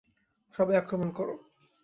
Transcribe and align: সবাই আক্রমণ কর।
সবাই 0.55 0.75
আক্রমণ 0.77 1.09
কর। 1.11 1.27